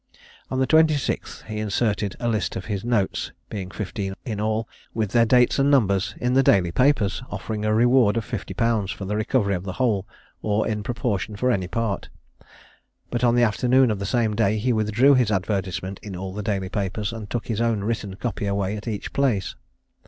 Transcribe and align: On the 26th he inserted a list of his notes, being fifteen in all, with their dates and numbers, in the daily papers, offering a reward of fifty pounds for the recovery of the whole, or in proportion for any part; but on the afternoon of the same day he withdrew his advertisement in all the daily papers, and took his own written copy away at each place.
On 0.49 0.57
the 0.59 0.65
26th 0.65 1.43
he 1.45 1.59
inserted 1.59 2.15
a 2.19 2.27
list 2.27 2.55
of 2.55 2.65
his 2.65 2.83
notes, 2.83 3.33
being 3.49 3.69
fifteen 3.69 4.15
in 4.25 4.39
all, 4.41 4.67
with 4.95 5.11
their 5.11 5.27
dates 5.27 5.59
and 5.59 5.69
numbers, 5.69 6.15
in 6.19 6.33
the 6.33 6.41
daily 6.41 6.71
papers, 6.71 7.21
offering 7.29 7.63
a 7.65 7.71
reward 7.75 8.17
of 8.17 8.25
fifty 8.25 8.55
pounds 8.55 8.89
for 8.91 9.05
the 9.05 9.15
recovery 9.15 9.53
of 9.53 9.63
the 9.63 9.73
whole, 9.77 10.07
or 10.41 10.67
in 10.67 10.81
proportion 10.81 11.35
for 11.35 11.51
any 11.51 11.67
part; 11.67 12.09
but 13.11 13.23
on 13.23 13.35
the 13.35 13.43
afternoon 13.43 13.91
of 13.91 13.99
the 13.99 14.07
same 14.07 14.35
day 14.35 14.57
he 14.57 14.73
withdrew 14.73 15.13
his 15.13 15.29
advertisement 15.29 15.99
in 16.01 16.15
all 16.15 16.33
the 16.33 16.41
daily 16.41 16.69
papers, 16.69 17.13
and 17.13 17.29
took 17.29 17.45
his 17.45 17.61
own 17.61 17.81
written 17.81 18.15
copy 18.15 18.47
away 18.47 18.75
at 18.75 18.87
each 18.87 19.13
place. 19.13 19.53